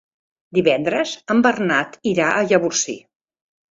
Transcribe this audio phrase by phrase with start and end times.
[0.59, 3.01] Divendres en Bernat irà a Llavorsí.